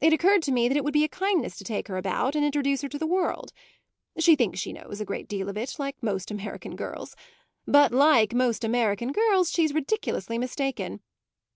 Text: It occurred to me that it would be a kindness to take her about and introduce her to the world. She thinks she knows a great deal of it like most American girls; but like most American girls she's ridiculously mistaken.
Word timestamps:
It 0.00 0.12
occurred 0.12 0.42
to 0.42 0.50
me 0.50 0.66
that 0.66 0.76
it 0.76 0.82
would 0.82 0.92
be 0.92 1.04
a 1.04 1.08
kindness 1.08 1.54
to 1.58 1.62
take 1.62 1.86
her 1.86 1.96
about 1.96 2.34
and 2.34 2.44
introduce 2.44 2.82
her 2.82 2.88
to 2.88 2.98
the 2.98 3.06
world. 3.06 3.52
She 4.18 4.34
thinks 4.34 4.58
she 4.58 4.72
knows 4.72 5.00
a 5.00 5.04
great 5.04 5.28
deal 5.28 5.48
of 5.48 5.56
it 5.56 5.76
like 5.78 6.02
most 6.02 6.32
American 6.32 6.74
girls; 6.74 7.14
but 7.64 7.92
like 7.92 8.34
most 8.34 8.64
American 8.64 9.12
girls 9.12 9.52
she's 9.52 9.72
ridiculously 9.72 10.38
mistaken. 10.38 11.02